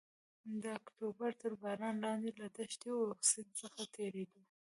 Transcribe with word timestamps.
د 0.61 0.63
اکتوبر 0.79 1.31
تر 1.41 1.51
باران 1.61 1.95
لاندې 2.03 2.31
له 2.39 2.47
دښتې 2.57 2.89
او 2.95 3.01
سیند 3.29 3.51
څخه 3.61 3.81
تېرېدو. 3.95 4.41